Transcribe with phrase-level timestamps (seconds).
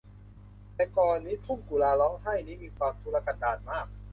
[0.75, 3.87] แต่ก่อนนี้ทุ่งกุลาร้องไห้นี้มีความทุรกันดารมาก